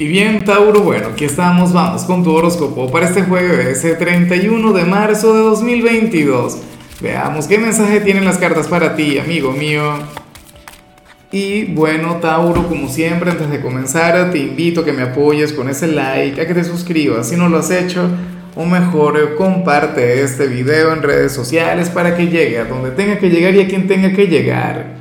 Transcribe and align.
Y 0.00 0.08
bien, 0.08 0.42
Tauro, 0.46 0.80
bueno, 0.80 1.08
aquí 1.08 1.26
estamos, 1.26 1.74
vamos 1.74 2.04
con 2.04 2.24
tu 2.24 2.32
horóscopo 2.32 2.90
para 2.90 3.06
este 3.06 3.20
jueves, 3.20 3.84
ese 3.84 3.96
31 3.96 4.72
de 4.72 4.84
marzo 4.86 5.34
de 5.34 5.40
2022. 5.40 6.56
Veamos 7.02 7.46
qué 7.46 7.58
mensaje 7.58 8.00
tienen 8.00 8.24
las 8.24 8.38
cartas 8.38 8.66
para 8.66 8.96
ti, 8.96 9.18
amigo 9.18 9.52
mío. 9.52 9.92
Y 11.30 11.64
bueno, 11.74 12.16
Tauro, 12.16 12.66
como 12.66 12.88
siempre, 12.88 13.30
antes 13.30 13.50
de 13.50 13.60
comenzar, 13.60 14.30
te 14.30 14.38
invito 14.38 14.80
a 14.80 14.84
que 14.86 14.94
me 14.94 15.02
apoyes 15.02 15.52
con 15.52 15.68
ese 15.68 15.88
like, 15.88 16.40
a 16.40 16.46
que 16.46 16.54
te 16.54 16.64
suscribas 16.64 17.28
si 17.28 17.36
no 17.36 17.50
lo 17.50 17.58
has 17.58 17.70
hecho, 17.70 18.08
o 18.56 18.64
mejor, 18.64 19.34
comparte 19.36 20.22
este 20.22 20.46
video 20.46 20.94
en 20.94 21.02
redes 21.02 21.32
sociales 21.32 21.90
para 21.90 22.16
que 22.16 22.28
llegue 22.28 22.56
a 22.58 22.64
donde 22.64 22.92
tenga 22.92 23.18
que 23.18 23.28
llegar 23.28 23.54
y 23.54 23.60
a 23.60 23.68
quien 23.68 23.86
tenga 23.86 24.10
que 24.14 24.28
llegar. 24.28 24.99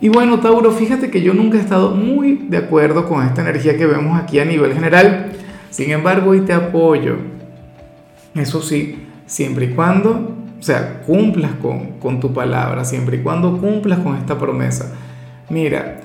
Y 0.00 0.08
bueno, 0.08 0.38
Tauro, 0.38 0.70
fíjate 0.70 1.10
que 1.10 1.22
yo 1.22 1.34
nunca 1.34 1.58
he 1.58 1.60
estado 1.60 1.90
muy 1.90 2.46
de 2.48 2.58
acuerdo 2.58 3.08
con 3.08 3.26
esta 3.26 3.42
energía 3.42 3.76
que 3.76 3.84
vemos 3.84 4.18
aquí 4.18 4.38
a 4.38 4.44
nivel 4.44 4.72
general. 4.72 5.32
Sin 5.70 5.90
embargo, 5.90 6.30
hoy 6.30 6.42
te 6.42 6.52
apoyo. 6.52 7.16
Eso 8.34 8.62
sí, 8.62 9.08
siempre 9.26 9.66
y 9.66 9.68
cuando, 9.70 10.36
o 10.58 10.62
sea, 10.62 11.02
cumplas 11.04 11.52
con, 11.60 11.98
con 11.98 12.20
tu 12.20 12.32
palabra, 12.32 12.84
siempre 12.84 13.16
y 13.16 13.20
cuando 13.20 13.58
cumplas 13.58 13.98
con 13.98 14.16
esta 14.16 14.38
promesa. 14.38 14.94
Mira, 15.50 16.00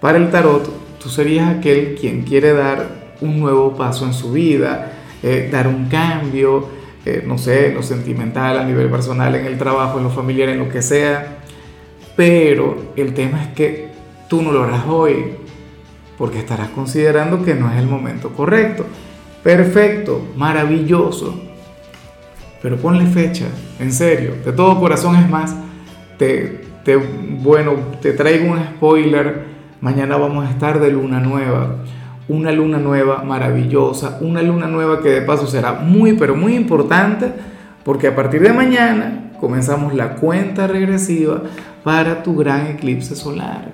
para 0.00 0.18
el 0.18 0.28
tarot, 0.30 0.68
tú 0.98 1.08
serías 1.08 1.48
aquel 1.48 1.94
quien 1.94 2.22
quiere 2.22 2.52
dar 2.52 2.88
un 3.20 3.38
nuevo 3.38 3.76
paso 3.76 4.06
en 4.06 4.12
su 4.12 4.32
vida, 4.32 4.90
eh, 5.22 5.48
dar 5.52 5.68
un 5.68 5.86
cambio, 5.86 6.68
eh, 7.04 7.22
no 7.24 7.38
sé, 7.38 7.68
en 7.68 7.74
lo 7.76 7.82
sentimental, 7.84 8.58
a 8.58 8.64
nivel 8.64 8.90
personal, 8.90 9.36
en 9.36 9.46
el 9.46 9.56
trabajo, 9.56 9.98
en 9.98 10.04
lo 10.04 10.10
familiar, 10.10 10.48
en 10.48 10.58
lo 10.58 10.68
que 10.68 10.82
sea 10.82 11.38
pero 12.16 12.92
el 12.96 13.12
tema 13.12 13.42
es 13.42 13.48
que 13.48 13.90
tú 14.28 14.42
no 14.42 14.50
lo 14.50 14.64
harás 14.64 14.86
hoy, 14.86 15.34
porque 16.16 16.38
estarás 16.38 16.70
considerando 16.70 17.44
que 17.44 17.54
no 17.54 17.70
es 17.70 17.78
el 17.78 17.86
momento 17.86 18.30
correcto. 18.30 18.86
Perfecto, 19.42 20.26
maravilloso. 20.36 21.38
Pero 22.62 22.78
ponle 22.78 23.06
fecha, 23.06 23.44
en 23.78 23.92
serio, 23.92 24.32
de 24.44 24.52
todo 24.52 24.80
corazón 24.80 25.14
es 25.16 25.28
más. 25.28 25.54
Te, 26.18 26.64
te, 26.84 26.96
bueno, 26.96 27.74
te 28.00 28.12
traigo 28.12 28.50
un 28.50 28.58
spoiler. 28.58 29.44
Mañana 29.80 30.16
vamos 30.16 30.46
a 30.46 30.50
estar 30.50 30.80
de 30.80 30.90
luna 30.90 31.20
nueva. 31.20 31.76
Una 32.28 32.50
luna 32.50 32.78
nueva 32.78 33.22
maravillosa. 33.22 34.18
Una 34.22 34.42
luna 34.42 34.66
nueva 34.66 35.00
que 35.00 35.10
de 35.10 35.20
paso 35.20 35.46
será 35.46 35.74
muy, 35.74 36.14
pero 36.14 36.34
muy 36.34 36.56
importante. 36.56 37.30
Porque 37.84 38.08
a 38.08 38.16
partir 38.16 38.40
de 38.40 38.52
mañana 38.52 39.32
comenzamos 39.38 39.94
la 39.94 40.14
cuenta 40.14 40.66
regresiva 40.66 41.42
para 41.86 42.24
tu 42.24 42.34
gran 42.34 42.66
eclipse 42.66 43.14
solar. 43.14 43.70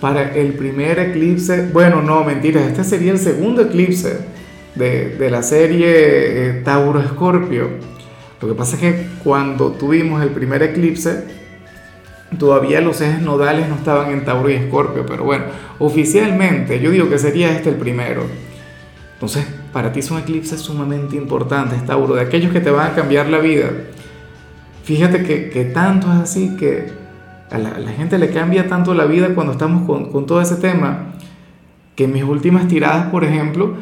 Para 0.00 0.34
el 0.34 0.54
primer 0.54 0.98
eclipse, 0.98 1.68
bueno, 1.74 2.00
no, 2.00 2.24
mentira, 2.24 2.64
este 2.64 2.82
sería 2.84 3.12
el 3.12 3.18
segundo 3.18 3.60
eclipse 3.60 4.20
de, 4.74 5.28
la 5.30 5.42
serie 5.42 5.88
eh, 5.90 6.62
Tauro 6.64 7.00
Escorpio. 7.00 7.68
Lo 8.40 8.48
que 8.48 8.54
pasa 8.54 8.76
es 8.76 8.80
que 8.80 9.06
cuando 9.22 9.72
tuvimos 9.72 10.22
el 10.22 10.30
primer 10.30 10.62
eclipse, 10.62 11.24
todavía 12.38 12.80
los 12.80 12.98
ejes 13.02 13.20
nodales 13.20 13.68
no 13.68 13.74
estaban 13.74 14.10
en 14.10 14.24
Tauro 14.24 14.48
y 14.48 14.54
Escorpio, 14.54 15.04
pero 15.04 15.24
bueno, 15.24 15.44
oficialmente 15.80 16.80
yo 16.80 16.90
digo 16.90 17.10
que 17.10 17.18
sería 17.18 17.52
este 17.52 17.68
el 17.68 17.76
primero. 17.76 18.22
Entonces, 19.12 19.44
para 19.70 19.92
ti 19.92 20.00
son 20.00 20.16
eclipses 20.16 20.60
sumamente 20.60 21.16
importantes, 21.16 21.84
Tauro, 21.84 22.14
de 22.14 22.22
aquellos 22.22 22.54
que 22.54 22.60
te 22.60 22.70
van 22.70 22.92
a 22.92 22.94
cambiar 22.94 23.28
la 23.28 23.36
vida. 23.36 23.68
Fíjate 24.82 25.24
que, 25.24 25.50
que 25.50 25.66
tanto 25.66 26.10
es 26.10 26.20
así 26.20 26.56
que 26.56 27.06
a 27.50 27.58
la, 27.58 27.92
gente 27.92 28.18
le 28.18 28.30
cambia 28.30 28.68
tanto 28.68 28.94
la 28.94 29.06
vida 29.06 29.34
cuando 29.34 29.52
estamos 29.52 29.86
con, 29.86 30.26
todo 30.26 30.40
ese 30.40 30.56
tema, 30.56 31.14
que 31.96 32.04
en 32.04 32.12
mis 32.12 32.24
últimas 32.24 32.68
tiradas, 32.68 33.06
por 33.06 33.24
ejemplo, 33.24 33.74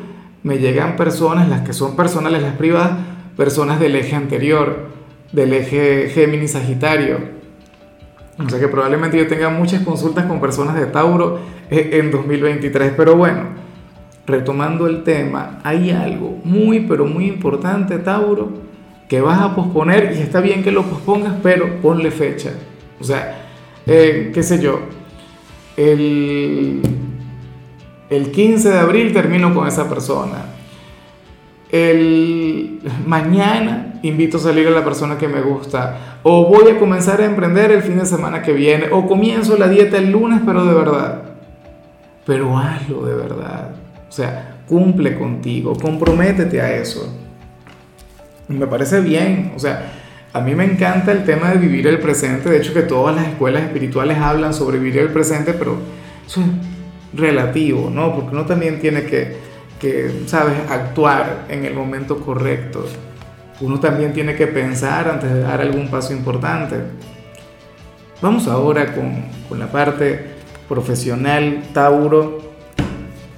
me 0.43 0.59
llegan 0.59 0.97
personas, 0.97 1.49
las 1.49 1.63
que 1.63 1.73
son 1.73 1.97
personales, 1.97 2.43
las 2.43 2.55
privadas, 2.55 2.93
personas 3.37 3.81
del 3.81 3.97
eje 3.97 4.15
anterior, 4.15 4.89
del 5.33 5.53
eje 5.53 6.09
Géminis-Sagitario. 6.11 7.37
O 8.39 8.49
sea 8.49 8.61
que 8.61 8.69
probablemente 8.69 9.19
yo 9.19 9.27
tenga 9.27 9.49
muchas 9.49 9.83
consultas 9.83 10.27
con 10.27 10.41
personas 10.41 10.77
de 10.77 10.87
Tauro 10.87 11.41
eh, 11.71 11.91
en 11.95 12.11
2023. 12.11 12.93
Pero 12.97 13.17
bueno, 13.17 13.45
retomando 14.27 14.87
el 14.87 15.03
tema, 15.03 15.61
hay 15.65 15.91
algo 15.91 16.39
muy, 16.45 16.81
pero 16.81 17.07
muy 17.07 17.27
importante, 17.27 17.99
Tauro, 17.99 18.51
que 19.09 19.21
vas 19.21 19.41
a 19.41 19.55
posponer 19.55 20.15
y 20.17 20.21
está 20.21 20.41
bien 20.41 20.63
que 20.63 20.71
lo 20.71 20.83
pospongas, 20.83 21.35
pero 21.43 21.81
ponle 21.81 22.11
fecha. 22.11 22.51
O 23.01 23.05
sea, 23.05 23.46
eh, 23.87 24.31
qué 24.35 24.43
sé 24.43 24.61
yo, 24.61 24.81
el, 25.77 26.83
el 28.11 28.31
15 28.31 28.71
de 28.71 28.79
abril 28.79 29.13
termino 29.13 29.55
con 29.55 29.69
esa 29.69 29.89
persona. 29.89 30.45
El 31.71 32.81
mañana 33.07 33.99
invito 34.03 34.37
a 34.37 34.41
salir 34.41 34.67
a 34.69 34.71
la 34.71 34.85
persona 34.85 35.19
que 35.19 35.29
me 35.29 35.41
gusta. 35.41 36.19
O 36.23 36.47
voy 36.47 36.71
a 36.71 36.79
comenzar 36.79 37.21
a 37.21 37.25
emprender 37.25 37.73
el 37.73 37.83
fin 37.83 37.99
de 37.99 38.07
semana 38.07 38.43
que 38.43 38.53
viene. 38.53 38.89
O 38.91 39.07
comienzo 39.07 39.57
la 39.57 39.69
dieta 39.69 39.99
el 39.99 40.11
lunes, 40.11 40.41
pero 40.45 40.65
de 40.65 40.75
verdad. 40.75 41.23
Pero 42.25 42.57
hazlo 42.57 43.05
de 43.05 43.15
verdad. 43.15 43.71
O 44.09 44.13
sea, 44.13 44.63
cumple 44.69 45.19
contigo, 45.19 45.77
comprométete 45.81 46.61
a 46.61 46.77
eso. 46.77 47.13
Me 48.49 48.67
parece 48.67 49.01
bien. 49.01 49.53
O 49.57 49.59
sea, 49.59 49.93
a 50.37 50.41
mí 50.41 50.55
me 50.55 50.65
encanta 50.65 51.13
el 51.13 51.25
tema 51.25 51.51
de 51.51 51.57
vivir 51.57 51.87
el 51.87 51.99
presente, 51.99 52.51
de 52.51 52.59
hecho 52.59 52.75
que 52.75 52.83
todas 52.83 53.17
las 53.17 53.27
escuelas 53.27 53.63
espirituales 53.63 54.19
hablan 54.19 54.53
sobre 54.53 54.79
vivir 54.79 54.99
el 54.99 55.09
presente, 55.09 55.55
pero 55.55 55.79
eso 56.27 56.43
es 56.43 57.19
relativo, 57.19 57.89
¿no? 57.91 58.15
Porque 58.15 58.35
uno 58.35 58.45
también 58.45 58.79
tiene 58.79 59.05
que, 59.05 59.39
que 59.81 60.25
¿sabes?, 60.27 60.55
actuar 60.69 61.47
en 61.49 61.65
el 61.65 61.73
momento 61.73 62.19
correcto. 62.19 62.85
Uno 63.63 63.81
también 63.81 64.13
tiene 64.13 64.35
que 64.35 64.47
pensar 64.47 65.09
antes 65.09 65.33
de 65.33 65.41
dar 65.41 65.63
algún 65.63 65.89
paso 65.89 66.13
importante. 66.13 66.77
Vamos 68.21 68.47
ahora 68.47 68.95
con, 68.95 69.25
con 69.49 69.59
la 69.59 69.69
parte 69.69 70.21
profesional, 70.69 71.63
Tauro. 71.73 72.53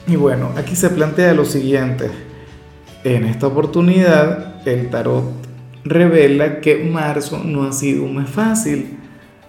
Y 0.09 0.16
bueno, 0.16 0.50
aquí 0.56 0.75
se 0.75 0.91
plantea 0.91 1.32
lo 1.32 1.44
siguiente. 1.44 2.10
En 3.04 3.25
esta 3.25 3.47
oportunidad, 3.47 4.66
el 4.66 4.91
tarot 4.91 5.47
revela 5.88 6.60
que 6.60 6.84
marzo 6.84 7.43
no 7.44 7.65
ha 7.65 7.72
sido 7.72 8.04
un 8.04 8.16
mes 8.16 8.28
fácil, 8.28 8.99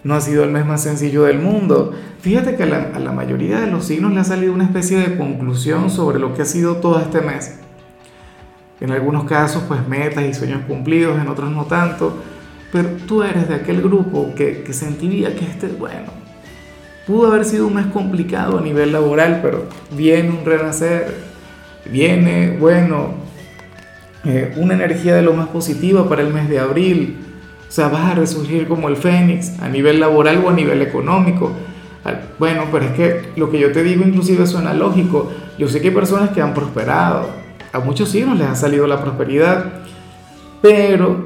no 0.04 0.16
ha 0.16 0.22
sido 0.22 0.44
el 0.44 0.52
mes 0.52 0.66
más 0.66 0.84
sencillo 0.84 1.24
del 1.24 1.40
mundo. 1.40 1.94
Fíjate 2.22 2.56
que 2.56 2.64
a 2.64 3.00
la, 3.00 3.12
mayoría 3.12 3.60
de 3.60 3.68
los 3.68 3.86
signos 3.86 4.14
le 4.14 4.20
ha 4.20 4.24
salido 4.24 4.54
una 4.54 4.64
especie 4.64 4.98
de 4.98 5.18
conclusión 5.18 5.90
sobre 5.90 6.20
lo 6.20 6.34
que 6.34 6.42
ha 6.42 6.46
sido 6.46 6.78
todo 6.78 7.00
este 7.00 7.22
mes. 7.22 7.60
En 8.80 8.92
algunos 8.92 9.26
casos, 9.26 9.64
pues 9.68 9.86
metas 9.88 10.24
y 10.24 10.34
sueños 10.34 10.62
cumplidos, 10.68 11.20
en 11.20 11.28
otros 11.28 11.52
no 11.52 11.66
tanto. 11.66 12.18
Pero 12.72 12.90
tú 13.08 13.24
eres 13.24 13.50
de 13.50 13.56
aquel 13.56 13.82
grupo 13.82 14.34
que, 14.36 14.64
que 14.64 14.74
sentiría 14.74 15.36
que 15.36 15.46
este, 15.46 15.68
bueno, 15.68 16.12
pudo 17.08 17.28
haber 17.28 17.44
sido 17.44 17.68
un 17.68 17.74
mes 17.74 17.88
complicado 17.88 18.60
a 18.60 18.62
nivel 18.62 18.92
laboral, 18.92 19.40
pero 19.42 19.66
viene 19.92 20.30
un 20.30 20.46
renacer, 20.46 21.14
viene, 21.92 22.56
bueno, 22.58 23.16
eh, 24.26 24.54
una 24.58 24.74
energía 24.74 25.16
de 25.16 25.22
lo 25.22 25.34
más 25.34 25.48
positiva 25.48 26.08
para 26.10 26.22
el 26.22 26.34
mes 26.34 26.50
de 26.50 26.60
abril. 26.60 27.18
O 27.68 27.72
sea, 27.72 27.88
vas 27.88 28.12
a 28.12 28.16
resurgir 28.16 28.68
como 28.68 28.90
el 28.90 28.96
fénix 28.96 29.60
a 29.60 29.70
nivel 29.70 30.00
laboral 30.00 30.44
o 30.44 30.50
a 30.50 30.54
nivel 30.54 30.82
económico. 30.82 31.52
Bueno, 32.40 32.64
pero 32.72 32.86
es 32.86 32.92
que 32.92 33.22
lo 33.36 33.52
que 33.52 33.60
yo 33.60 33.72
te 33.72 33.84
digo 33.84 34.04
inclusive 34.06 34.48
suena 34.48 34.74
lógico. 34.74 35.32
Yo 35.58 35.68
sé 35.68 35.82
que 35.82 35.90
hay 35.90 35.94
personas 35.94 36.32
que 36.32 36.42
han 36.42 36.54
prosperado. 36.54 37.30
A 37.72 37.80
muchos 37.80 38.10
signos 38.10 38.38
les 38.38 38.48
ha 38.48 38.56
salido 38.56 38.88
la 38.88 39.02
prosperidad. 39.02 39.66
Pero 40.62 41.26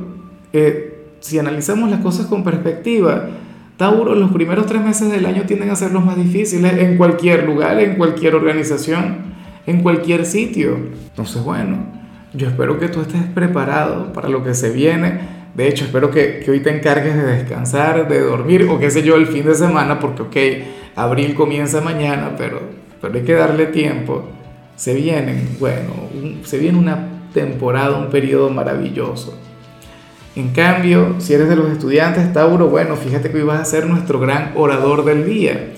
eh, 0.52 1.16
si 1.20 1.40
analizamos 1.40 1.90
las 1.90 2.02
cosas 2.02 2.26
con 2.26 2.44
perspectiva, 2.44 3.30
Tauro, 3.78 4.14
los 4.14 4.32
primeros 4.32 4.66
tres 4.66 4.84
meses 4.84 5.10
del 5.10 5.26
año 5.26 5.44
tienden 5.44 5.70
a 5.70 5.76
ser 5.76 5.92
los 5.92 6.06
más 6.06 6.16
difíciles 6.16 6.74
en 6.74 6.98
cualquier 6.98 7.46
lugar, 7.46 7.80
en 7.80 7.96
cualquier 7.96 8.36
organización, 8.36 9.34
en 9.66 9.82
cualquier 9.82 10.26
sitio. 10.26 10.78
Entonces, 11.10 11.42
bueno, 11.44 11.78
yo 12.34 12.48
espero 12.48 12.80
que 12.80 12.90
tú 12.90 13.02
estés 13.02 13.24
preparado 13.34 14.12
para 14.12 14.28
lo 14.28 14.44
que 14.44 14.54
se 14.54 14.72
viene. 14.72 15.44
De 15.54 15.68
hecho, 15.68 15.86
espero 15.86 16.10
que, 16.10 16.44
hoy 16.50 16.62
te 16.62 16.76
encargues 16.76 17.16
de 17.16 17.24
descansar, 17.24 18.08
de 18.08 18.22
dormir 18.22 18.68
o 18.70 18.80
qué 18.80 18.90
sé 18.90 19.04
yo 19.04 19.16
el 19.16 19.28
fin 19.28 19.46
de 19.46 19.54
semana, 19.54 20.00
porque 20.00 20.24
ok, 20.24 20.68
abril 20.96 21.36
comienza 21.36 21.80
mañana, 21.82 22.32
pero, 22.36 22.60
pero 23.00 23.14
hay 23.14 23.24
que 23.24 23.34
darle 23.34 23.68
tiempo. 23.68 24.30
Se 24.76 24.96
vienen, 24.96 25.58
bueno, 25.60 25.94
se 26.44 26.58
viene 26.58 26.80
una 26.80 27.08
temporada, 27.34 27.98
un 27.98 28.10
periodo 28.10 28.50
maravilloso. 28.50 29.38
En 30.36 30.50
cambio, 30.50 31.16
si 31.20 31.36
eres 31.36 31.48
de 31.48 31.56
los 31.56 31.70
estudiantes, 31.70 32.34
Tauro, 32.34 32.68
bueno, 32.68 32.96
fíjate 32.96 33.30
que 33.30 33.38
hoy 33.38 33.44
vas 33.44 33.62
a 33.62 33.66
ser 33.66 33.86
nuestro 33.86 34.20
gran 34.20 34.54
orador 34.56 35.06
del 35.06 35.28
día. 35.28 35.74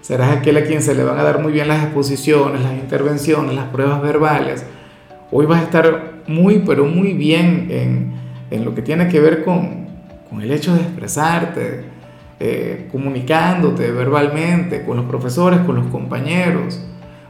Serás 0.00 0.36
aquel 0.36 0.58
a 0.58 0.62
quien 0.62 0.80
se 0.80 0.94
le 0.94 1.02
van 1.02 1.18
a 1.18 1.24
dar 1.24 1.42
muy 1.42 1.50
bien 1.50 1.66
las 1.66 1.82
exposiciones, 1.82 2.62
las 2.62 2.74
intervenciones, 2.74 3.56
las 3.56 3.66
pruebas 3.66 4.00
verbales 4.00 4.64
Hoy 5.30 5.46
vas 5.46 5.60
a 5.60 5.64
estar 5.64 6.22
muy, 6.26 6.60
pero 6.60 6.86
muy 6.86 7.12
bien 7.12 7.66
en, 7.70 8.12
en 8.50 8.64
lo 8.64 8.74
que 8.74 8.82
tiene 8.82 9.08
que 9.08 9.20
ver 9.20 9.44
con, 9.44 9.86
con 10.28 10.40
el 10.40 10.50
hecho 10.50 10.74
de 10.74 10.82
expresarte, 10.82 11.84
eh, 12.38 12.88
comunicándote 12.92 13.90
verbalmente 13.90 14.84
con 14.84 14.98
los 14.98 15.06
profesores, 15.06 15.60
con 15.60 15.76
los 15.76 15.86
compañeros. 15.86 16.82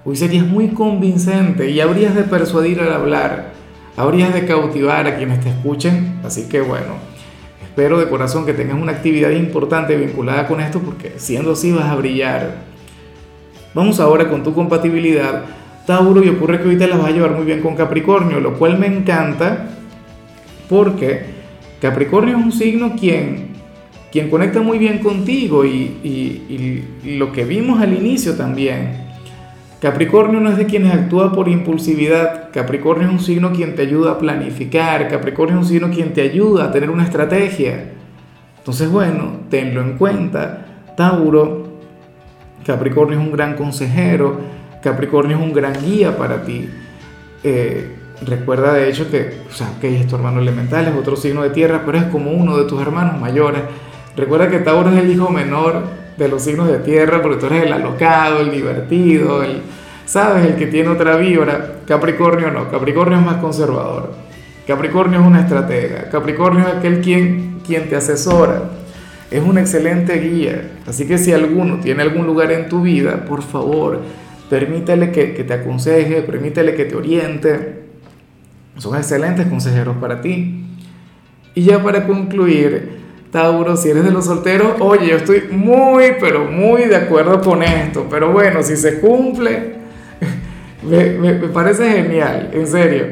hoy 0.04 0.16
serías 0.16 0.44
muy 0.44 0.68
convincente 0.68 1.70
y 1.70 1.80
habrías 1.80 2.14
de 2.14 2.24
persuadir 2.24 2.80
al 2.80 2.92
hablar, 2.92 3.52
habrías 3.96 4.34
de 4.34 4.46
cautivar 4.46 5.06
a 5.06 5.16
quienes 5.16 5.40
te 5.40 5.50
escuchen, 5.50 6.18
así 6.24 6.48
que 6.48 6.60
bueno, 6.60 6.94
espero 7.62 7.98
de 7.98 8.08
corazón 8.08 8.44
que 8.46 8.52
tengas 8.52 8.80
una 8.80 8.92
actividad 8.92 9.30
importante 9.30 9.96
vinculada 9.96 10.48
con 10.48 10.60
esto 10.60 10.80
porque 10.80 11.14
siendo 11.18 11.52
así 11.52 11.70
vas 11.72 11.86
a 11.86 11.94
brillar. 11.96 12.56
Vamos 13.72 14.00
ahora 14.00 14.28
con 14.28 14.42
tu 14.42 14.54
compatibilidad, 14.54 15.44
Tauro, 15.86 16.22
y 16.24 16.28
ocurre 16.28 16.60
que 16.60 16.68
hoy 16.68 16.76
te 16.76 16.88
la 16.88 16.96
vas 16.96 17.06
a 17.06 17.10
llevar 17.12 17.30
muy 17.30 17.44
bien 17.44 17.60
con 17.60 17.76
Capricornio, 17.76 18.40
lo 18.40 18.54
cual 18.54 18.76
me 18.78 18.88
encanta 18.88 19.68
porque 20.68 21.22
Capricornio 21.80 22.36
es 22.36 22.44
un 22.44 22.52
signo 22.52 22.94
quien, 22.98 23.50
quien 24.10 24.28
conecta 24.28 24.60
muy 24.60 24.78
bien 24.78 24.98
contigo 24.98 25.64
y, 25.64 26.84
lo 27.04 27.32
que 27.32 27.44
vimos 27.44 27.80
al 27.80 27.94
inicio 27.94 28.34
también. 28.34 29.06
Capricornio 29.80 30.40
no 30.40 30.50
es 30.50 30.56
de 30.56 30.66
quienes 30.66 30.92
actúa 30.92 31.32
por 31.32 31.48
impulsividad, 31.48 32.50
Capricornio 32.50 33.06
es 33.06 33.12
un 33.12 33.20
signo 33.20 33.52
quien 33.52 33.76
te 33.76 33.82
ayuda 33.82 34.12
a 34.12 34.18
planificar, 34.18 35.08
Capricornio 35.08 35.60
es 35.60 35.66
un 35.66 35.68
signo 35.68 35.90
quien 35.90 36.12
te 36.12 36.22
ayuda 36.22 36.64
a 36.64 36.72
tener 36.72 36.90
una 36.90 37.04
estrategia. 37.04 37.92
Entonces, 38.58 38.90
bueno, 38.90 39.42
tenlo 39.50 39.82
en 39.82 39.96
cuenta. 39.96 40.66
Tauro, 40.96 41.68
Capricornio 42.64 43.20
es 43.20 43.24
un 43.24 43.32
gran 43.32 43.54
consejero, 43.54 44.40
Capricornio 44.90 45.36
es 45.36 45.42
un 45.42 45.52
gran 45.52 45.74
guía 45.84 46.16
para 46.16 46.42
ti. 46.42 46.68
Eh, 47.42 47.96
Recuerda 48.24 48.72
de 48.72 48.88
hecho 48.88 49.10
que, 49.10 49.40
o 49.50 49.54
sea, 49.54 49.68
que 49.78 50.00
es 50.00 50.06
tu 50.06 50.16
hermano 50.16 50.40
elemental, 50.40 50.88
es 50.88 50.94
otro 50.94 51.16
signo 51.16 51.42
de 51.42 51.50
tierra, 51.50 51.82
pero 51.84 51.98
es 51.98 52.04
como 52.04 52.30
uno 52.30 52.56
de 52.56 52.64
tus 52.64 52.80
hermanos 52.80 53.20
mayores. 53.20 53.60
Recuerda 54.16 54.48
que 54.48 54.60
Tauro 54.60 54.90
es 54.90 54.98
el 54.98 55.10
hijo 55.10 55.28
menor 55.28 55.82
de 56.16 56.28
los 56.28 56.42
signos 56.42 56.68
de 56.68 56.78
tierra, 56.78 57.20
porque 57.20 57.38
tú 57.38 57.46
eres 57.46 57.64
el 57.64 57.72
alocado, 57.74 58.40
el 58.40 58.50
divertido, 58.50 59.42
el, 59.42 59.60
¿sabes? 60.06 60.46
El 60.46 60.56
que 60.56 60.66
tiene 60.66 60.88
otra 60.88 61.16
vibra. 61.16 61.80
Capricornio 61.86 62.50
no, 62.50 62.70
Capricornio 62.70 63.18
es 63.18 63.24
más 63.24 63.36
conservador. 63.36 64.12
Capricornio 64.66 65.20
es 65.20 65.26
una 65.26 65.40
estratega. 65.40 66.08
Capricornio 66.08 66.66
es 66.66 66.74
aquel 66.76 67.02
quien, 67.02 67.60
quien 67.66 67.88
te 67.90 67.96
asesora. 67.96 68.62
Es 69.30 69.42
un 69.42 69.58
excelente 69.58 70.18
guía. 70.18 70.70
Así 70.86 71.06
que 71.06 71.18
si 71.18 71.32
alguno 71.32 71.80
tiene 71.80 72.02
algún 72.02 72.26
lugar 72.26 72.50
en 72.50 72.70
tu 72.70 72.80
vida, 72.80 73.26
por 73.26 73.42
favor, 73.42 74.00
permítele 74.48 75.12
que, 75.12 75.34
que 75.34 75.44
te 75.44 75.54
aconseje, 75.54 76.22
permítele 76.22 76.74
que 76.74 76.84
te 76.84 76.96
oriente 76.96 77.86
son 78.78 78.96
excelentes 78.96 79.46
consejeros 79.46 79.96
para 79.96 80.20
ti. 80.20 80.64
Y 81.54 81.62
ya 81.62 81.82
para 81.82 82.06
concluir, 82.06 82.98
Tauro, 83.30 83.76
si 83.76 83.90
eres 83.90 84.04
de 84.04 84.10
los 84.10 84.26
solteros, 84.26 84.74
oye, 84.80 85.08
yo 85.08 85.16
estoy 85.16 85.44
muy, 85.50 86.12
pero 86.20 86.44
muy 86.44 86.84
de 86.84 86.96
acuerdo 86.96 87.40
con 87.40 87.62
esto, 87.62 88.06
pero 88.10 88.32
bueno, 88.32 88.62
si 88.62 88.76
se 88.76 89.00
cumple, 89.00 89.76
me, 90.82 91.10
me, 91.12 91.34
parece 91.48 91.90
genial, 91.90 92.50
en 92.52 92.66
serio. 92.66 93.06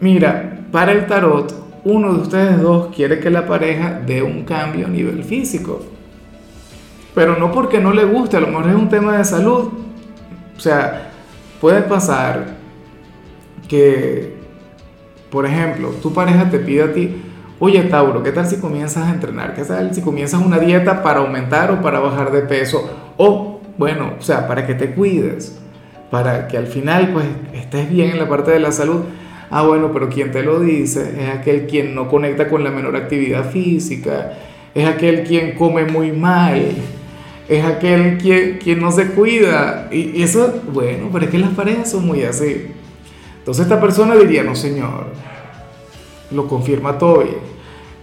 Mira, 0.00 0.64
para 0.72 0.92
el 0.92 1.06
tarot, 1.06 1.54
uno 1.84 2.14
de 2.14 2.20
ustedes 2.20 2.60
dos 2.60 2.94
quiere 2.94 3.20
que 3.20 3.30
la 3.30 3.46
pareja 3.46 4.00
dé 4.04 4.22
un 4.22 4.44
cambio 4.44 4.86
a 4.86 4.90
nivel 4.90 5.22
físico, 5.22 5.80
pero 7.14 7.36
no 7.36 7.52
porque 7.52 7.80
no 7.80 7.92
le 7.92 8.04
guste, 8.04 8.36
a 8.36 8.40
lo 8.40 8.48
mejor 8.48 8.68
es 8.68 8.74
un 8.74 8.88
tema 8.88 9.16
de 9.16 9.24
salud. 9.24 9.70
O 10.58 10.60
sea, 10.60 11.12
puede 11.60 11.80
pasar 11.80 12.58
que 13.66 14.38
por 15.30 15.44
ejemplo, 15.44 15.90
tu 16.02 16.12
pareja 16.12 16.48
te 16.48 16.58
pide 16.58 16.82
a 16.82 16.92
ti, 16.92 17.22
oye 17.58 17.82
Tauro, 17.82 18.22
¿qué 18.22 18.32
tal 18.32 18.46
si 18.46 18.56
comienzas 18.56 19.06
a 19.08 19.10
entrenar? 19.10 19.54
¿Qué 19.54 19.62
tal 19.62 19.94
si 19.94 20.00
comienzas 20.00 20.40
una 20.40 20.58
dieta 20.58 21.02
para 21.02 21.20
aumentar 21.20 21.70
o 21.70 21.82
para 21.82 22.00
bajar 22.00 22.32
de 22.32 22.42
peso? 22.42 22.90
O, 23.16 23.60
bueno, 23.76 24.14
o 24.18 24.22
sea, 24.22 24.46
para 24.48 24.66
que 24.66 24.74
te 24.74 24.94
cuides, 24.94 25.58
para 26.10 26.48
que 26.48 26.56
al 26.56 26.66
final 26.66 27.10
pues 27.12 27.26
estés 27.52 27.90
bien 27.90 28.10
en 28.10 28.18
la 28.18 28.28
parte 28.28 28.50
de 28.50 28.60
la 28.60 28.72
salud. 28.72 29.02
Ah, 29.50 29.62
bueno, 29.62 29.90
pero 29.92 30.08
quien 30.08 30.30
te 30.30 30.42
lo 30.42 30.60
dice 30.60 31.14
es 31.22 31.30
aquel 31.30 31.66
quien 31.66 31.94
no 31.94 32.08
conecta 32.08 32.48
con 32.48 32.64
la 32.64 32.70
menor 32.70 32.96
actividad 32.96 33.50
física, 33.50 34.32
es 34.74 34.86
aquel 34.86 35.24
quien 35.24 35.56
come 35.56 35.84
muy 35.84 36.12
mal, 36.12 36.72
es 37.48 37.64
aquel 37.64 38.18
quien, 38.18 38.58
quien 38.58 38.80
no 38.80 38.92
se 38.92 39.06
cuida. 39.08 39.88
Y 39.90 40.22
eso, 40.22 40.60
bueno, 40.72 41.08
pero 41.12 41.24
es 41.24 41.30
que 41.30 41.38
las 41.38 41.50
parejas 41.50 41.90
son 41.90 42.06
muy 42.06 42.22
así. 42.22 42.66
Entonces 43.38 43.64
esta 43.64 43.80
persona 43.80 44.14
diría, 44.14 44.42
no 44.42 44.54
señor, 44.54 45.06
lo 46.30 46.46
confirma 46.46 46.98
todo, 46.98 47.24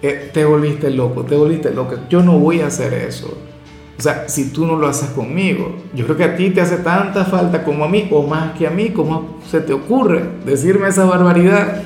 eh, 0.01 0.31
te 0.33 0.43
volviste 0.43 0.89
loco, 0.89 1.23
te 1.23 1.35
volviste 1.35 1.71
loco, 1.71 1.95
yo 2.09 2.23
no 2.23 2.39
voy 2.39 2.61
a 2.61 2.67
hacer 2.67 2.93
eso. 2.93 3.37
O 3.97 4.01
sea, 4.01 4.27
si 4.27 4.51
tú 4.51 4.65
no 4.65 4.75
lo 4.75 4.87
haces 4.87 5.09
conmigo, 5.11 5.75
yo 5.93 6.05
creo 6.05 6.17
que 6.17 6.23
a 6.23 6.35
ti 6.35 6.49
te 6.49 6.61
hace 6.61 6.77
tanta 6.77 7.25
falta 7.25 7.63
como 7.63 7.85
a 7.85 7.87
mí, 7.87 8.07
o 8.11 8.23
más 8.23 8.57
que 8.57 8.67
a 8.67 8.71
mí, 8.71 8.89
¿cómo 8.89 9.37
se 9.49 9.61
te 9.61 9.71
ocurre 9.71 10.23
decirme 10.45 10.89
esa 10.89 11.05
barbaridad? 11.05 11.83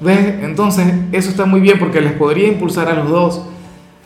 ¿Ves? 0.00 0.42
Entonces, 0.42 0.86
eso 1.12 1.30
está 1.30 1.44
muy 1.44 1.60
bien 1.60 1.78
porque 1.78 2.00
les 2.00 2.14
podría 2.14 2.48
impulsar 2.48 2.88
a 2.88 2.94
los 2.94 3.08
dos. 3.08 3.42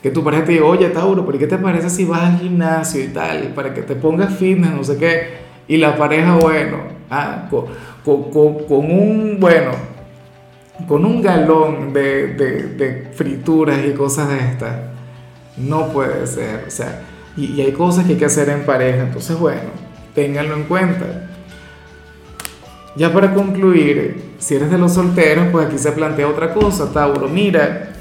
Que 0.07 0.13
tu 0.13 0.23
pareja 0.23 0.45
te 0.45 0.53
diga, 0.53 0.67
oye, 0.67 0.89
Tauro, 0.91 1.27
¿pero 1.27 1.37
qué 1.37 1.49
te 1.49 1.59
parece 1.59 1.91
si 1.91 2.05
vas 2.05 2.21
al 2.21 2.39
gimnasio 2.39 3.03
y 3.03 3.09
tal? 3.09 3.49
Para 3.57 3.75
que 3.75 3.83
te 3.83 3.97
pongas 3.97 4.37
fitness, 4.37 4.71
no 4.71 4.85
sé 4.85 4.97
qué. 4.99 5.31
Y 5.67 5.79
la 5.79 5.97
pareja, 5.97 6.37
bueno, 6.37 6.77
ah, 7.11 7.49
con, 7.51 7.65
un, 8.05 9.39
bueno, 9.41 9.73
con 10.87 11.05
un 11.05 11.21
galón 11.21 11.93
de, 11.93 12.35
de, 12.35 13.09
frituras 13.15 13.81
y 13.85 13.95
cosas 13.95 14.29
de 14.29 14.39
estas. 14.39 14.77
No 15.57 15.89
puede 15.89 16.25
ser, 16.29 16.67
o 16.69 16.71
sea, 16.71 17.03
y, 17.37 17.47
y 17.55 17.63
hay 17.63 17.73
cosas 17.73 18.05
que 18.05 18.13
hay 18.13 18.19
que 18.19 18.27
hacer 18.27 18.49
en 18.49 18.65
pareja, 18.65 19.03
entonces 19.03 19.37
bueno, 19.37 19.71
ténganlo 20.15 20.55
en 20.55 20.63
cuenta. 20.67 21.31
Ya 22.95 23.13
para 23.13 23.35
concluir, 23.35 24.23
si 24.39 24.55
eres 24.55 24.71
de 24.71 24.79
los 24.79 24.95
solteros, 24.95 25.47
pues 25.51 25.67
aquí 25.67 25.79
se 25.79 25.91
plantea 25.91 26.29
otra 26.29 26.55
cosa, 26.55 26.93
Tauro. 26.93 27.27
Mira, 27.27 27.96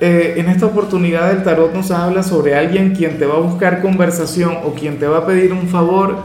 eh, 0.00 0.34
en 0.36 0.48
esta 0.48 0.66
oportunidad 0.66 1.32
el 1.32 1.42
tarot 1.42 1.74
nos 1.74 1.90
habla 1.90 2.22
sobre 2.22 2.54
alguien 2.54 2.94
quien 2.94 3.18
te 3.18 3.26
va 3.26 3.34
a 3.34 3.40
buscar 3.40 3.82
conversación 3.82 4.58
o 4.64 4.72
quien 4.72 4.98
te 4.98 5.06
va 5.06 5.18
a 5.18 5.26
pedir 5.26 5.52
un 5.52 5.66
favor 5.68 6.16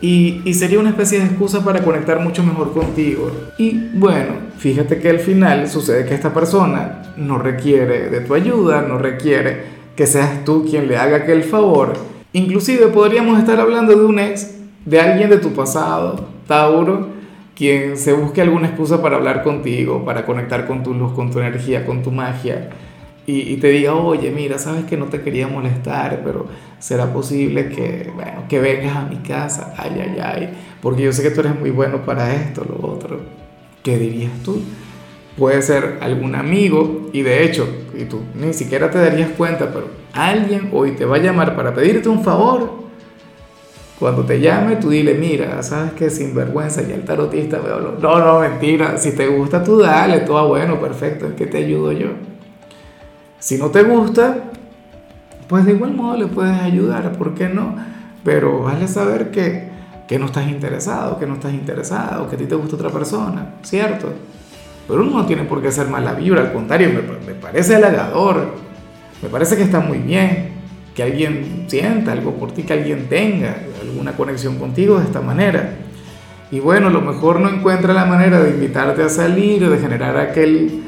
y, 0.00 0.52
sería 0.52 0.78
una 0.78 0.90
especie 0.90 1.18
de 1.18 1.24
excusa 1.24 1.64
para 1.64 1.82
conectar 1.82 2.20
mucho 2.20 2.42
mejor 2.42 2.74
contigo. 2.74 3.30
Y 3.56 3.88
bueno, 3.94 4.32
fíjate 4.58 4.98
que 4.98 5.08
al 5.08 5.18
final 5.18 5.66
sucede 5.66 6.04
que 6.04 6.14
esta 6.14 6.34
persona 6.34 7.14
no 7.16 7.38
requiere 7.38 8.10
de 8.10 8.20
tu 8.20 8.34
ayuda, 8.34 8.82
no 8.82 8.98
requiere 8.98 9.62
que 9.96 10.06
seas 10.06 10.44
tú 10.44 10.66
quien 10.68 10.88
le 10.88 10.98
haga 10.98 11.18
aquel 11.18 11.42
favor. 11.42 11.94
Inclusive 12.34 12.88
podríamos 12.88 13.38
estar 13.38 13.58
hablando 13.58 13.96
de 13.96 14.04
un 14.04 14.18
ex, 14.18 14.56
de 14.84 15.00
alguien 15.00 15.30
de 15.30 15.38
tu 15.38 15.54
pasado, 15.54 16.28
Tauro, 16.46 17.08
quien 17.54 17.96
se 17.96 18.12
busque 18.12 18.40
alguna 18.40 18.68
excusa 18.68 19.00
para 19.00 19.16
hablar 19.16 19.42
contigo, 19.42 20.04
para 20.04 20.26
conectar 20.26 20.66
con 20.66 20.82
tu 20.82 20.94
luz, 20.94 21.12
con 21.12 21.30
tu 21.30 21.38
energía, 21.38 21.86
con 21.86 22.02
tu 22.02 22.10
magia 22.10 22.70
y, 23.26 23.56
te 23.56 23.68
diga, 23.68 23.94
oye, 23.94 24.30
mira, 24.30 24.58
sabes 24.58 24.84
que 24.84 24.98
no 24.98 25.06
te 25.06 25.22
quería 25.22 25.48
molestar, 25.48 26.20
pero 26.22 26.46
será 26.78 27.10
posible 27.10 27.70
que, 27.70 28.10
bueno, 28.14 28.44
que 28.50 28.58
vengas 28.58 28.96
a 28.96 29.06
mi 29.06 29.16
casa, 29.16 29.72
ay, 29.78 29.92
ay, 29.98 30.18
ay, 30.22 30.50
porque 30.82 31.04
yo 31.04 31.12
sé 31.12 31.22
que 31.22 31.30
tú 31.30 31.40
eres 31.40 31.58
muy 31.58 31.70
bueno 31.70 32.04
para 32.04 32.34
esto, 32.34 32.66
lo 32.68 32.86
otro. 32.86 33.20
¿Qué 33.82 33.96
dirías 33.96 34.32
tú? 34.44 34.60
Puede 35.38 35.62
ser 35.62 35.98
algún 36.02 36.34
amigo, 36.34 37.08
y 37.14 37.22
de 37.22 37.44
hecho, 37.44 37.66
y 37.98 38.04
tú 38.04 38.20
ni 38.34 38.52
siquiera 38.52 38.90
te 38.90 38.98
darías 38.98 39.30
cuenta, 39.30 39.72
pero 39.72 39.88
alguien 40.12 40.68
hoy 40.74 40.90
te 40.90 41.06
va 41.06 41.16
a 41.16 41.20
llamar 41.20 41.56
para 41.56 41.72
pedirte 41.72 42.10
un 42.10 42.22
favor. 42.22 42.83
Cuando 43.98 44.24
te 44.24 44.40
llame, 44.40 44.76
tú 44.76 44.90
dile, 44.90 45.14
mira, 45.14 45.62
sabes 45.62 45.92
que 45.92 46.10
sinvergüenza, 46.10 46.82
y 46.82 46.90
el 46.90 47.04
tarotista 47.04 47.58
veo, 47.58 47.96
no, 48.00 48.18
no, 48.18 48.40
mentira, 48.40 48.98
si 48.98 49.12
te 49.12 49.28
gusta 49.28 49.62
tú 49.62 49.78
dale, 49.78 50.20
todo 50.20 50.48
bueno, 50.48 50.80
perfecto, 50.80 51.26
¿en 51.26 51.36
qué 51.36 51.46
te 51.46 51.58
ayudo 51.58 51.92
yo? 51.92 52.08
Si 53.38 53.56
no 53.56 53.68
te 53.70 53.84
gusta, 53.84 54.50
pues 55.48 55.64
de 55.64 55.72
igual 55.72 55.94
modo 55.94 56.16
le 56.16 56.26
puedes 56.26 56.60
ayudar, 56.60 57.12
¿por 57.12 57.34
qué 57.34 57.48
no? 57.48 57.76
Pero 58.24 58.62
vale 58.62 58.88
saber 58.88 59.30
que, 59.30 59.68
que 60.08 60.18
no 60.18 60.26
estás 60.26 60.48
interesado, 60.48 61.16
que 61.18 61.26
no 61.26 61.34
estás 61.34 61.52
interesado, 61.52 62.28
que 62.28 62.34
a 62.34 62.38
ti 62.38 62.46
te 62.46 62.56
gusta 62.56 62.74
otra 62.74 62.90
persona, 62.90 63.54
¿cierto? 63.62 64.08
Pero 64.88 65.02
uno 65.02 65.18
no 65.18 65.26
tiene 65.26 65.44
por 65.44 65.62
qué 65.62 65.70
ser 65.70 65.86
mala 65.88 66.14
vibra, 66.14 66.40
al 66.40 66.52
contrario, 66.52 66.88
me, 66.88 67.32
me 67.32 67.40
parece 67.40 67.76
halagador, 67.76 68.54
me 69.22 69.28
parece 69.28 69.56
que 69.56 69.62
está 69.62 69.78
muy 69.78 69.98
bien 69.98 70.52
que 70.94 71.02
alguien 71.02 71.64
sienta 71.68 72.12
algo 72.12 72.32
por 72.34 72.52
ti, 72.52 72.62
que 72.62 72.72
alguien 72.72 73.08
tenga 73.08 73.56
alguna 73.90 74.16
conexión 74.16 74.58
contigo 74.58 74.98
de 74.98 75.04
esta 75.04 75.20
manera. 75.20 75.76
Y 76.50 76.60
bueno, 76.60 76.88
a 76.88 76.90
lo 76.90 77.00
mejor 77.00 77.40
no 77.40 77.48
encuentra 77.48 77.94
la 77.94 78.04
manera 78.04 78.40
de 78.40 78.50
invitarte 78.50 79.02
a 79.02 79.08
salir, 79.08 79.68
de 79.68 79.78
generar 79.78 80.16
aquel 80.16 80.84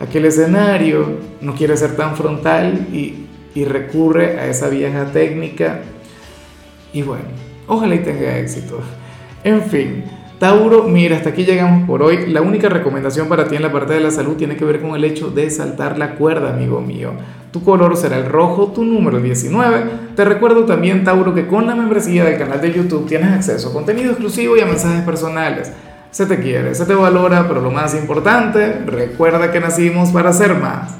aquel 0.00 0.26
escenario, 0.26 1.18
no 1.40 1.54
quiere 1.54 1.76
ser 1.76 1.96
tan 1.96 2.16
frontal 2.16 2.88
y, 2.92 3.22
recurre 3.64 4.38
a 4.38 4.48
esa 4.48 4.68
vieja 4.68 5.06
técnica. 5.12 5.80
Y 6.92 7.00
bueno, 7.00 7.24
ojalá 7.66 7.94
y 7.94 8.00
tenga 8.00 8.36
éxito. 8.36 8.80
En 9.44 9.62
fin, 9.62 10.04
Tauro, 10.38 10.82
mira, 10.82 11.16
hasta 11.16 11.30
aquí 11.30 11.46
llegamos 11.46 11.86
por 11.86 12.02
hoy. 12.02 12.26
La 12.26 12.42
única 12.42 12.68
recomendación 12.68 13.26
para 13.26 13.48
ti 13.48 13.56
en 13.56 13.62
la 13.62 13.72
parte 13.72 13.94
de 13.94 14.00
la 14.00 14.10
salud 14.10 14.36
tiene 14.36 14.56
que 14.56 14.66
ver 14.66 14.82
con 14.82 14.94
el 14.94 15.02
hecho 15.04 15.30
de 15.30 15.48
saltar 15.48 15.96
la 15.96 16.16
cuerda, 16.16 16.52
amigo 16.52 16.82
mío. 16.82 17.12
Tu 17.52 17.64
color 17.64 17.96
será 17.96 18.18
el 18.18 18.26
rojo, 18.26 18.66
tu 18.66 18.84
número 18.84 19.18
19. 19.18 19.84
Te 20.14 20.26
recuerdo 20.26 20.66
también, 20.66 21.04
Tauro, 21.04 21.32
que 21.32 21.46
con 21.46 21.66
la 21.66 21.74
membresía 21.74 22.24
del 22.24 22.36
canal 22.36 22.60
de 22.60 22.70
YouTube 22.70 23.08
tienes 23.08 23.32
acceso 23.32 23.70
a 23.70 23.72
contenido 23.72 24.10
exclusivo 24.10 24.58
y 24.58 24.60
a 24.60 24.66
mensajes 24.66 25.02
personales. 25.04 25.72
Se 26.10 26.26
te 26.26 26.38
quiere, 26.38 26.74
se 26.74 26.84
te 26.84 26.94
valora, 26.94 27.48
pero 27.48 27.62
lo 27.62 27.70
más 27.70 27.94
importante, 27.94 28.80
recuerda 28.84 29.50
que 29.50 29.60
nacimos 29.60 30.10
para 30.10 30.34
ser 30.34 30.54
más. 30.54 30.96